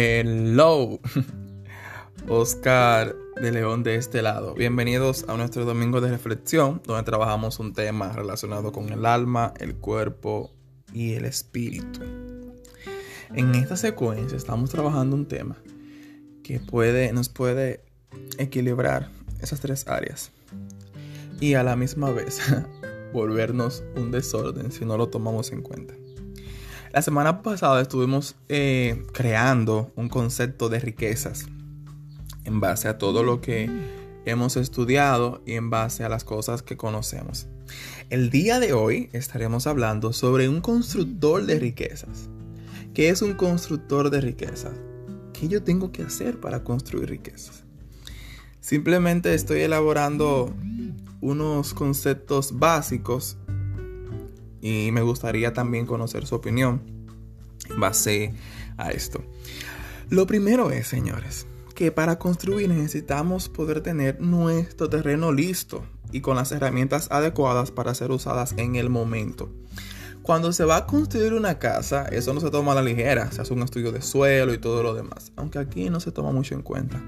Hello, 0.00 1.00
Oscar 2.28 3.16
de 3.42 3.50
León 3.50 3.82
de 3.82 3.96
este 3.96 4.22
lado. 4.22 4.54
Bienvenidos 4.54 5.24
a 5.28 5.36
nuestro 5.36 5.64
domingo 5.64 6.00
de 6.00 6.08
reflexión, 6.08 6.80
donde 6.84 7.02
trabajamos 7.02 7.58
un 7.58 7.72
tema 7.72 8.12
relacionado 8.12 8.70
con 8.70 8.90
el 8.90 9.04
alma, 9.04 9.54
el 9.58 9.74
cuerpo 9.74 10.52
y 10.92 11.14
el 11.14 11.24
espíritu. 11.24 11.98
En 13.34 13.56
esta 13.56 13.76
secuencia 13.76 14.36
estamos 14.36 14.70
trabajando 14.70 15.16
un 15.16 15.26
tema 15.26 15.56
que 16.44 16.60
puede, 16.60 17.12
nos 17.12 17.28
puede 17.28 17.82
equilibrar 18.38 19.10
esas 19.40 19.58
tres 19.58 19.88
áreas 19.88 20.30
y 21.40 21.54
a 21.54 21.64
la 21.64 21.74
misma 21.74 22.12
vez 22.12 22.40
volvernos 23.12 23.82
un 23.96 24.12
desorden 24.12 24.70
si 24.70 24.84
no 24.84 24.96
lo 24.96 25.08
tomamos 25.08 25.50
en 25.50 25.62
cuenta. 25.62 25.94
La 26.92 27.02
semana 27.02 27.42
pasada 27.42 27.82
estuvimos 27.82 28.34
eh, 28.48 29.04
creando 29.12 29.92
un 29.94 30.08
concepto 30.08 30.70
de 30.70 30.80
riquezas 30.80 31.46
en 32.44 32.60
base 32.60 32.88
a 32.88 32.96
todo 32.96 33.22
lo 33.22 33.42
que 33.42 33.68
hemos 34.24 34.56
estudiado 34.56 35.42
y 35.44 35.52
en 35.52 35.68
base 35.68 36.04
a 36.04 36.08
las 36.08 36.24
cosas 36.24 36.62
que 36.62 36.78
conocemos. 36.78 37.46
El 38.08 38.30
día 38.30 38.58
de 38.58 38.72
hoy 38.72 39.10
estaremos 39.12 39.66
hablando 39.66 40.14
sobre 40.14 40.48
un 40.48 40.62
constructor 40.62 41.44
de 41.44 41.58
riquezas. 41.58 42.30
¿Qué 42.94 43.10
es 43.10 43.20
un 43.20 43.34
constructor 43.34 44.08
de 44.08 44.22
riquezas? 44.22 44.72
¿Qué 45.34 45.46
yo 45.46 45.62
tengo 45.62 45.92
que 45.92 46.02
hacer 46.02 46.40
para 46.40 46.64
construir 46.64 47.10
riquezas? 47.10 47.64
Simplemente 48.60 49.34
estoy 49.34 49.60
elaborando 49.60 50.54
unos 51.20 51.74
conceptos 51.74 52.58
básicos 52.58 53.36
y 54.60 54.90
me 54.92 55.02
gustaría 55.02 55.52
también 55.52 55.86
conocer 55.86 56.26
su 56.26 56.34
opinión 56.34 56.82
en 57.68 57.80
base 57.80 58.34
a 58.76 58.90
esto. 58.90 59.22
Lo 60.10 60.26
primero 60.26 60.70
es, 60.70 60.86
señores, 60.86 61.46
que 61.74 61.92
para 61.92 62.18
construir 62.18 62.68
necesitamos 62.68 63.48
poder 63.48 63.82
tener 63.82 64.20
nuestro 64.20 64.88
terreno 64.88 65.32
listo 65.32 65.84
y 66.10 66.20
con 66.20 66.36
las 66.36 66.50
herramientas 66.52 67.08
adecuadas 67.10 67.70
para 67.70 67.94
ser 67.94 68.10
usadas 68.10 68.54
en 68.56 68.76
el 68.76 68.90
momento. 68.90 69.50
Cuando 70.22 70.52
se 70.52 70.64
va 70.64 70.76
a 70.76 70.86
construir 70.86 71.32
una 71.32 71.58
casa, 71.58 72.04
eso 72.06 72.34
no 72.34 72.40
se 72.40 72.50
toma 72.50 72.72
a 72.72 72.74
la 72.74 72.82
ligera, 72.82 73.32
se 73.32 73.40
hace 73.40 73.54
un 73.54 73.62
estudio 73.62 73.92
de 73.92 74.02
suelo 74.02 74.52
y 74.52 74.58
todo 74.58 74.82
lo 74.82 74.94
demás, 74.94 75.32
aunque 75.36 75.58
aquí 75.58 75.88
no 75.88 76.00
se 76.00 76.12
toma 76.12 76.32
mucho 76.32 76.54
en 76.54 76.62
cuenta. 76.62 77.02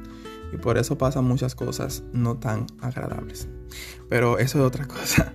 Y 0.53 0.57
por 0.57 0.79
eso 0.79 0.97
pasan 0.97 1.25
muchas 1.25 1.55
cosas 1.55 2.03
no 2.13 2.39
tan 2.39 2.67
agradables. 2.81 3.47
Pero 4.09 4.39
eso 4.39 4.59
es 4.59 4.65
otra 4.65 4.87
cosa. 4.87 5.33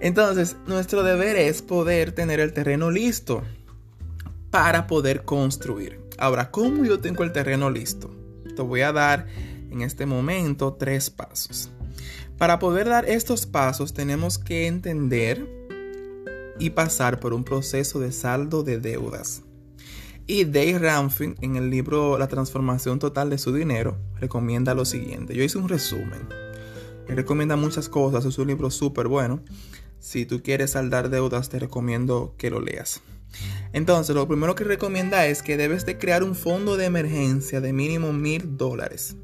Entonces, 0.00 0.56
nuestro 0.66 1.02
deber 1.02 1.36
es 1.36 1.62
poder 1.62 2.12
tener 2.12 2.40
el 2.40 2.52
terreno 2.52 2.90
listo 2.90 3.42
para 4.50 4.86
poder 4.86 5.24
construir. 5.24 6.00
Ahora, 6.18 6.50
¿cómo 6.50 6.84
yo 6.84 7.00
tengo 7.00 7.24
el 7.24 7.32
terreno 7.32 7.70
listo? 7.70 8.10
Te 8.54 8.62
voy 8.62 8.80
a 8.82 8.92
dar 8.92 9.26
en 9.70 9.82
este 9.82 10.06
momento 10.06 10.74
tres 10.74 11.10
pasos. 11.10 11.70
Para 12.38 12.58
poder 12.58 12.88
dar 12.88 13.08
estos 13.08 13.46
pasos 13.46 13.92
tenemos 13.92 14.38
que 14.38 14.66
entender 14.66 15.46
y 16.58 16.70
pasar 16.70 17.20
por 17.20 17.34
un 17.34 17.44
proceso 17.44 18.00
de 18.00 18.12
saldo 18.12 18.62
de 18.62 18.78
deudas. 18.78 19.42
Y 20.26 20.44
Dave 20.44 20.78
Ramsey 20.78 21.34
en 21.40 21.56
el 21.56 21.70
libro 21.70 22.18
La 22.18 22.28
transformación 22.28 22.98
total 22.98 23.30
de 23.30 23.38
su 23.38 23.52
dinero 23.52 23.96
recomienda 24.20 24.74
lo 24.74 24.84
siguiente. 24.84 25.34
Yo 25.34 25.42
hice 25.42 25.58
un 25.58 25.68
resumen. 25.68 26.28
Él 27.08 27.16
recomienda 27.16 27.56
muchas 27.56 27.88
cosas, 27.88 28.24
es 28.24 28.38
un 28.38 28.48
libro 28.48 28.70
súper 28.70 29.08
bueno. 29.08 29.40
Si 30.00 30.26
tú 30.26 30.42
quieres 30.42 30.72
saldar 30.72 31.10
deudas, 31.10 31.48
te 31.48 31.58
recomiendo 31.58 32.34
que 32.38 32.50
lo 32.50 32.60
leas. 32.60 33.02
Entonces, 33.72 34.14
lo 34.14 34.26
primero 34.26 34.54
que 34.54 34.64
recomienda 34.64 35.26
es 35.26 35.42
que 35.42 35.56
debes 35.56 35.84
de 35.84 35.98
crear 35.98 36.22
un 36.22 36.34
fondo 36.34 36.76
de 36.76 36.86
emergencia 36.86 37.60
de 37.60 37.72
mínimo 37.72 38.12
mil 38.12 38.56
dólares. 38.56 39.16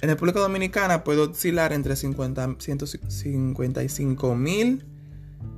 En 0.00 0.08
República 0.08 0.40
Dominicana 0.40 1.04
puede 1.04 1.20
oscilar 1.20 1.72
entre 1.72 1.94
50, 1.94 2.56
155 2.58 4.34
mil 4.34 4.86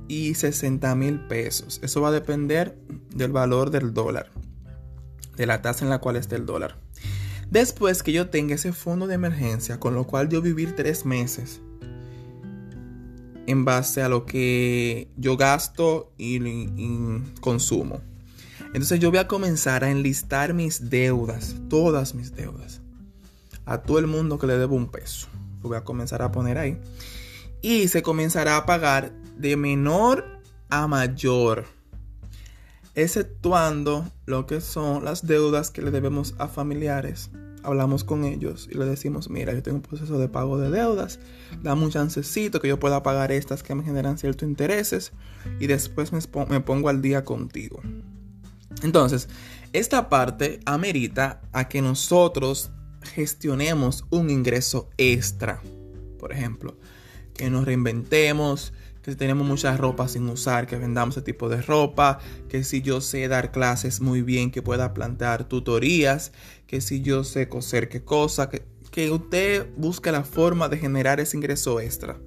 y 0.07 0.33
60 0.33 0.95
mil 0.95 1.19
pesos. 1.27 1.79
Eso 1.81 2.01
va 2.01 2.09
a 2.09 2.11
depender 2.11 2.77
del 3.15 3.31
valor 3.31 3.71
del 3.71 3.93
dólar, 3.93 4.31
de 5.37 5.45
la 5.45 5.61
tasa 5.61 5.85
en 5.85 5.89
la 5.89 5.99
cual 5.99 6.17
esté 6.17 6.35
el 6.35 6.45
dólar. 6.45 6.77
Después 7.49 8.03
que 8.03 8.11
yo 8.11 8.29
tenga 8.29 8.55
ese 8.55 8.73
fondo 8.73 9.07
de 9.07 9.15
emergencia, 9.15 9.79
con 9.79 9.93
lo 9.93 10.05
cual 10.05 10.27
yo 10.27 10.41
vivir 10.41 10.75
tres 10.75 11.05
meses, 11.05 11.61
en 13.47 13.65
base 13.65 14.01
a 14.01 14.09
lo 14.09 14.25
que 14.25 15.09
yo 15.17 15.37
gasto 15.37 16.11
y, 16.17 16.39
consumo. 17.41 18.01
Entonces 18.67 18.99
yo 18.99 19.11
voy 19.11 19.19
a 19.19 19.27
comenzar 19.27 19.83
a 19.83 19.91
enlistar 19.91 20.53
mis 20.53 20.89
deudas, 20.89 21.55
todas 21.69 22.15
mis 22.15 22.35
deudas, 22.35 22.81
a 23.65 23.79
todo 23.79 23.99
el 23.99 24.07
mundo 24.07 24.39
que 24.39 24.47
le 24.47 24.57
debo 24.57 24.75
un 24.75 24.89
peso. 24.89 25.27
Lo 25.61 25.69
voy 25.69 25.77
a 25.77 25.83
comenzar 25.83 26.21
a 26.21 26.31
poner 26.31 26.57
ahí. 26.57 26.79
Y 27.61 27.87
se 27.87 28.01
comenzará 28.01 28.57
a 28.57 28.65
pagar 28.65 29.11
de 29.37 29.55
menor 29.55 30.25
a 30.69 30.87
mayor, 30.87 31.65
exceptuando 32.95 34.11
lo 34.25 34.47
que 34.47 34.59
son 34.59 35.05
las 35.05 35.27
deudas 35.27 35.69
que 35.69 35.81
le 35.81 35.91
debemos 35.91 36.33
a 36.39 36.47
familiares 36.47 37.29
hablamos 37.63 38.03
con 38.03 38.25
ellos 38.25 38.67
y 38.71 38.77
le 38.77 38.85
decimos, 38.85 39.29
mira, 39.29 39.53
yo 39.53 39.63
tengo 39.63 39.77
un 39.77 39.81
proceso 39.81 40.19
de 40.19 40.27
pago 40.27 40.57
de 40.57 40.69
deudas, 40.69 41.19
dame 41.61 41.83
un 41.83 41.91
chancecito 41.91 42.59
que 42.59 42.67
yo 42.67 42.79
pueda 42.79 43.03
pagar 43.03 43.31
estas 43.31 43.63
que 43.63 43.75
me 43.75 43.83
generan 43.83 44.17
ciertos 44.17 44.47
intereses 44.47 45.11
y 45.59 45.67
después 45.67 46.11
me, 46.11 46.19
me 46.49 46.59
pongo 46.59 46.89
al 46.89 47.01
día 47.01 47.23
contigo. 47.23 47.81
Entonces, 48.81 49.29
esta 49.71 50.09
parte 50.09 50.59
amerita 50.65 51.41
a 51.51 51.67
que 51.67 51.81
nosotros 51.81 52.71
gestionemos 53.01 54.05
un 54.09 54.29
ingreso 54.29 54.89
extra. 54.97 55.61
Por 56.19 56.31
ejemplo, 56.31 56.77
que 57.33 57.49
nos 57.49 57.65
reinventemos, 57.65 58.73
que 59.03 59.15
tenemos 59.15 59.45
mucha 59.45 59.75
ropa 59.75 60.07
sin 60.07 60.29
usar, 60.29 60.65
que 60.65 60.77
vendamos 60.77 61.17
ese 61.17 61.25
tipo 61.25 61.49
de 61.49 61.61
ropa, 61.61 62.19
que 62.47 62.63
si 62.63 62.81
yo 62.81 63.01
sé 63.01 63.27
dar 63.27 63.51
clases 63.51 63.99
muy 63.99 64.21
bien, 64.21 64.49
que 64.49 64.61
pueda 64.61 64.93
plantear 64.93 65.43
tutorías, 65.43 66.31
que 66.67 66.79
si 66.79 67.01
yo 67.01 67.25
sé 67.25 67.49
coser 67.49 67.89
qué 67.89 68.03
cosa, 68.03 68.49
que, 68.49 68.65
que 68.91 69.11
usted 69.11 69.67
busque 69.75 70.11
la 70.11 70.23
forma 70.23 70.69
de 70.69 70.77
generar 70.77 71.19
ese 71.19 71.35
ingreso 71.35 71.81
extra. 71.81 72.17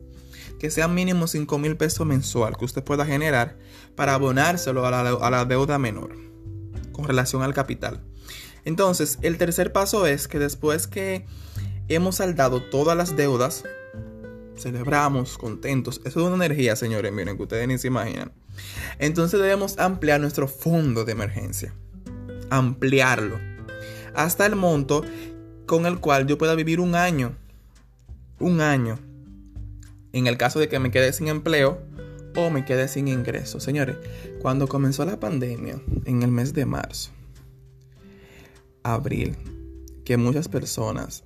Que 0.59 0.71
sea 0.71 0.87
mínimo 0.87 1.27
5 1.27 1.59
mil 1.59 1.77
pesos 1.77 2.07
mensual 2.07 2.57
que 2.57 2.65
usted 2.65 2.85
pueda 2.85 3.05
generar 3.05 3.59
para 3.95 4.15
abonárselo 4.15 4.87
a 4.87 4.91
la, 4.91 5.01
a 5.01 5.31
la 5.31 5.45
deuda 5.45 5.79
menor 5.79 6.17
con 6.93 7.07
relación 7.07 7.43
al 7.43 7.55
capital. 7.55 8.03
Entonces, 8.65 9.19
el 9.23 9.39
tercer 9.39 9.73
paso 9.73 10.07
es 10.07 10.29
que 10.29 10.39
después 10.39 10.87
que 10.87 11.27
hemos 11.89 12.17
saldado 12.17 12.63
todas 12.63 12.97
las 12.97 13.17
deudas, 13.17 13.65
celebramos, 14.57 15.39
contentos. 15.39 16.01
Eso 16.05 16.21
es 16.21 16.27
una 16.27 16.45
energía, 16.45 16.77
señores, 16.77 17.13
miren, 17.13 17.37
que 17.37 17.43
ustedes 17.43 17.69
ni 17.69 17.79
se 17.79 17.89
imaginan. 17.89 18.33
Entonces 18.99 19.41
debemos 19.41 19.79
ampliar 19.79 20.21
nuestro 20.21 20.49
fondo 20.49 21.05
de 21.05 21.13
emergencia. 21.13 21.75
Ampliarlo. 22.51 23.39
Hasta 24.15 24.47
el 24.47 24.57
monto 24.57 25.05
con 25.67 25.87
el 25.87 25.99
cual 25.99 26.27
yo 26.27 26.39
pueda 26.39 26.55
vivir 26.55 26.81
un 26.81 26.95
año. 26.95 27.37
Un 28.39 28.61
año. 28.61 28.99
En 30.13 30.27
el 30.27 30.39
caso 30.39 30.59
de 30.59 30.69
que 30.69 30.79
me 30.79 30.91
quede 30.91 31.13
sin 31.13 31.29
empleo 31.29 31.81
o 32.37 32.51
me 32.51 32.65
quede 32.65 32.89
sin 32.89 33.09
ingresos. 33.09 33.63
Señores, 33.63 33.97
cuando 34.41 34.69
comenzó 34.69 35.05
la 35.05 35.21
pandemia, 35.21 35.81
en 36.05 36.23
el 36.23 36.31
mes 36.31 36.55
de 36.55 36.67
marzo, 36.67 37.11
abril, 38.83 39.37
que 40.05 40.17
muchas 40.17 40.49
personas 40.49 41.25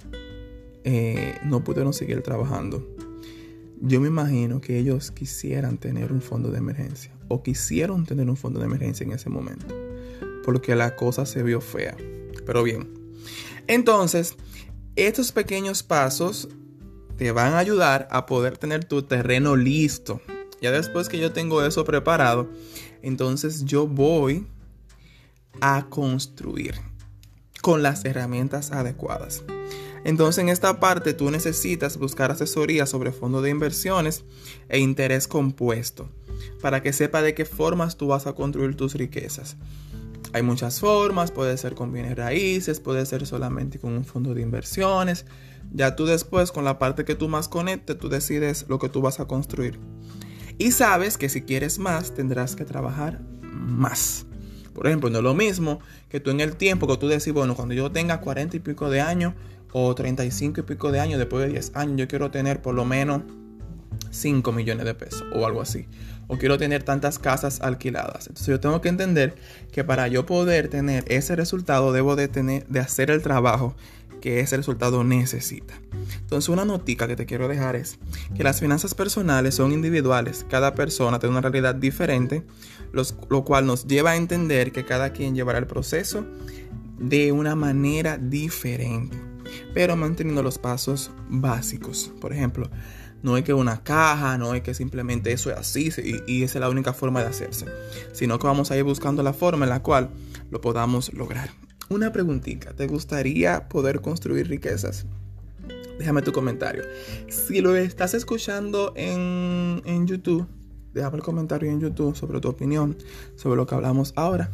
eh, 0.84 1.38
no 1.44 1.62
pudieron 1.62 1.92
seguir 1.92 2.22
trabajando 2.22 2.86
yo 3.80 4.00
me 4.00 4.08
imagino 4.08 4.60
que 4.60 4.78
ellos 4.78 5.10
quisieran 5.10 5.78
tener 5.78 6.12
un 6.12 6.20
fondo 6.20 6.50
de 6.50 6.58
emergencia 6.58 7.12
o 7.28 7.42
quisieron 7.42 8.04
tener 8.04 8.28
un 8.28 8.36
fondo 8.36 8.60
de 8.60 8.66
emergencia 8.66 9.04
en 9.04 9.12
ese 9.12 9.30
momento 9.30 9.74
porque 10.44 10.74
la 10.74 10.96
cosa 10.96 11.26
se 11.26 11.42
vio 11.42 11.60
fea. 11.60 11.96
Pero 12.46 12.62
bien, 12.62 12.92
entonces 13.66 14.36
estos 14.96 15.32
pequeños 15.32 15.82
pasos 15.82 16.48
te 17.16 17.32
van 17.32 17.52
a 17.52 17.58
ayudar 17.58 18.08
a 18.10 18.26
poder 18.26 18.58
tener 18.58 18.84
tu 18.84 19.02
terreno 19.02 19.56
listo. 19.56 20.20
Ya 20.60 20.70
después 20.70 21.08
que 21.08 21.18
yo 21.18 21.32
tengo 21.32 21.64
eso 21.64 21.84
preparado, 21.84 22.50
entonces 23.02 23.64
yo 23.64 23.86
voy 23.86 24.46
a 25.60 25.86
construir 25.88 26.74
con 27.62 27.82
las 27.82 28.04
herramientas 28.04 28.72
adecuadas. 28.72 29.44
Entonces 30.04 30.42
en 30.42 30.48
esta 30.48 30.80
parte 30.80 31.12
tú 31.12 31.30
necesitas 31.30 31.98
buscar 31.98 32.30
asesoría 32.30 32.86
sobre 32.86 33.12
fondos 33.12 33.42
de 33.42 33.50
inversiones 33.50 34.24
e 34.68 34.78
interés 34.78 35.28
compuesto 35.28 36.08
para 36.62 36.82
que 36.82 36.92
sepa 36.92 37.22
de 37.22 37.34
qué 37.34 37.44
formas 37.44 37.96
tú 37.96 38.08
vas 38.08 38.26
a 38.26 38.32
construir 38.32 38.76
tus 38.76 38.94
riquezas. 38.94 39.56
Hay 40.32 40.42
muchas 40.42 40.80
formas, 40.80 41.32
puede 41.32 41.56
ser 41.56 41.74
con 41.74 41.92
bienes 41.92 42.16
raíces, 42.16 42.80
puede 42.80 43.04
ser 43.04 43.26
solamente 43.26 43.78
con 43.78 43.92
un 43.92 44.04
fondo 44.04 44.32
de 44.32 44.42
inversiones. 44.42 45.26
Ya 45.72 45.96
tú 45.96 46.06
después 46.06 46.52
con 46.52 46.64
la 46.64 46.78
parte 46.78 47.04
que 47.04 47.16
tú 47.16 47.28
más 47.28 47.48
conectes, 47.48 47.98
tú 47.98 48.08
decides 48.08 48.66
lo 48.68 48.78
que 48.78 48.88
tú 48.88 49.02
vas 49.02 49.18
a 49.18 49.26
construir. 49.26 49.80
Y 50.56 50.72
sabes 50.72 51.18
que 51.18 51.28
si 51.28 51.42
quieres 51.42 51.78
más, 51.78 52.14
tendrás 52.14 52.54
que 52.54 52.64
trabajar 52.64 53.20
más. 53.42 54.26
Por 54.74 54.86
ejemplo, 54.86 55.10
no 55.10 55.18
es 55.18 55.24
lo 55.24 55.34
mismo 55.34 55.80
que 56.08 56.20
tú 56.20 56.30
en 56.30 56.40
el 56.40 56.56
tiempo 56.56 56.86
que 56.86 56.96
tú 56.96 57.08
decís, 57.08 57.32
bueno, 57.32 57.54
cuando 57.54 57.74
yo 57.74 57.90
tenga 57.90 58.20
40 58.20 58.56
y 58.56 58.60
pico 58.60 58.90
de 58.90 59.00
años 59.00 59.34
o 59.72 59.94
35 59.94 60.60
y 60.60 60.62
pico 60.62 60.92
de 60.92 61.00
años, 61.00 61.18
después 61.18 61.44
de 61.44 61.52
10 61.52 61.72
años, 61.74 61.96
yo 61.96 62.08
quiero 62.08 62.30
tener 62.30 62.62
por 62.62 62.74
lo 62.74 62.84
menos 62.84 63.22
5 64.10 64.52
millones 64.52 64.84
de 64.84 64.94
pesos 64.94 65.24
o 65.34 65.46
algo 65.46 65.60
así. 65.60 65.86
O 66.28 66.38
quiero 66.38 66.58
tener 66.58 66.84
tantas 66.84 67.18
casas 67.18 67.60
alquiladas. 67.60 68.28
Entonces 68.28 68.46
yo 68.46 68.60
tengo 68.60 68.80
que 68.80 68.88
entender 68.88 69.34
que 69.72 69.82
para 69.82 70.06
yo 70.08 70.26
poder 70.26 70.68
tener 70.68 71.04
ese 71.08 71.34
resultado 71.34 71.92
debo 71.92 72.14
de, 72.14 72.28
tener, 72.28 72.66
de 72.68 72.80
hacer 72.80 73.10
el 73.10 73.22
trabajo 73.22 73.74
que 74.20 74.40
ese 74.40 74.56
resultado 74.56 75.02
necesita. 75.04 75.74
Entonces 76.20 76.48
una 76.48 76.64
notica 76.64 77.08
que 77.08 77.16
te 77.16 77.26
quiero 77.26 77.48
dejar 77.48 77.76
es 77.76 77.98
que 78.36 78.44
las 78.44 78.60
finanzas 78.60 78.94
personales 78.94 79.54
son 79.54 79.72
individuales. 79.72 80.46
Cada 80.48 80.74
persona 80.74 81.18
tiene 81.18 81.36
una 81.36 81.40
realidad 81.40 81.74
diferente, 81.74 82.44
lo 82.92 83.44
cual 83.44 83.66
nos 83.66 83.86
lleva 83.86 84.12
a 84.12 84.16
entender 84.16 84.72
que 84.72 84.84
cada 84.84 85.12
quien 85.12 85.34
llevará 85.34 85.58
el 85.58 85.66
proceso 85.66 86.24
de 86.98 87.32
una 87.32 87.56
manera 87.56 88.18
diferente, 88.18 89.16
pero 89.74 89.96
manteniendo 89.96 90.42
los 90.42 90.58
pasos 90.58 91.10
básicos. 91.28 92.12
Por 92.20 92.32
ejemplo, 92.32 92.70
no 93.22 93.36
es 93.36 93.44
que 93.44 93.54
una 93.54 93.82
caja, 93.82 94.38
no 94.38 94.54
es 94.54 94.62
que 94.62 94.74
simplemente 94.74 95.32
eso 95.32 95.50
es 95.50 95.56
así 95.56 95.90
y, 95.98 96.32
y 96.32 96.42
esa 96.42 96.58
es 96.58 96.60
la 96.60 96.68
única 96.68 96.92
forma 96.92 97.20
de 97.20 97.28
hacerse, 97.28 97.66
sino 98.12 98.38
que 98.38 98.46
vamos 98.46 98.70
a 98.70 98.76
ir 98.76 98.84
buscando 98.84 99.22
la 99.22 99.32
forma 99.32 99.64
en 99.64 99.70
la 99.70 99.82
cual 99.82 100.10
lo 100.50 100.60
podamos 100.60 101.12
lograr. 101.12 101.50
Una 101.92 102.12
preguntita, 102.12 102.72
¿te 102.72 102.86
gustaría 102.86 103.68
poder 103.68 104.00
construir 104.00 104.46
riquezas? 104.46 105.06
Déjame 105.98 106.22
tu 106.22 106.30
comentario. 106.30 106.84
Si 107.26 107.60
lo 107.60 107.74
estás 107.74 108.14
escuchando 108.14 108.92
en, 108.94 109.82
en 109.84 110.06
YouTube, 110.06 110.46
déjame 110.94 111.16
el 111.16 111.24
comentario 111.24 111.68
en 111.68 111.80
YouTube 111.80 112.14
sobre 112.14 112.38
tu 112.38 112.48
opinión, 112.48 112.96
sobre 113.34 113.56
lo 113.56 113.66
que 113.66 113.74
hablamos 113.74 114.12
ahora. 114.14 114.52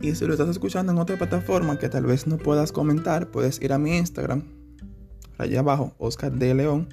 Y 0.00 0.14
si 0.14 0.24
lo 0.26 0.32
estás 0.32 0.48
escuchando 0.48 0.92
en 0.92 0.98
otra 0.98 1.18
plataforma 1.18 1.76
que 1.76 1.88
tal 1.88 2.06
vez 2.06 2.28
no 2.28 2.38
puedas 2.38 2.70
comentar, 2.70 3.32
puedes 3.32 3.60
ir 3.60 3.72
a 3.72 3.78
mi 3.78 3.96
Instagram, 3.96 4.44
allá 5.38 5.58
abajo, 5.58 5.96
Oscar 5.98 6.30
de 6.30 6.54
León, 6.54 6.88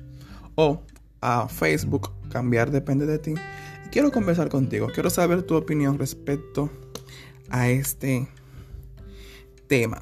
o 0.56 0.81
a 1.21 1.47
Facebook, 1.47 2.09
cambiar 2.31 2.71
depende 2.71 3.06
de 3.06 3.19
ti. 3.19 3.35
Y 3.85 3.89
quiero 3.89 4.12
conversar 4.12 4.50
contigo, 4.50 4.88
quiero 4.91 5.12
saber 5.12 5.44
tu 5.44 5.56
opinión 5.56 6.00
respecto 6.00 6.71
a 7.50 7.69
este 7.69 8.27
tema. 9.68 10.02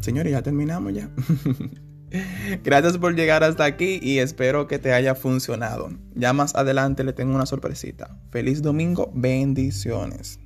Señores, 0.00 0.32
ya 0.32 0.42
terminamos 0.42 0.92
ya. 0.92 1.10
Gracias 2.64 2.98
por 2.98 3.14
llegar 3.16 3.42
hasta 3.44 3.64
aquí 3.64 3.98
y 4.00 4.18
espero 4.18 4.66
que 4.66 4.78
te 4.78 4.92
haya 4.92 5.14
funcionado. 5.14 5.90
Ya 6.14 6.32
más 6.32 6.54
adelante 6.54 7.04
le 7.04 7.12
tengo 7.12 7.34
una 7.34 7.46
sorpresita. 7.46 8.20
Feliz 8.30 8.62
domingo, 8.62 9.10
bendiciones. 9.14 10.38